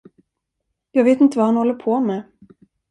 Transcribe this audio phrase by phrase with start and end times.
[0.91, 2.23] Jag vet inte vad han håller på med.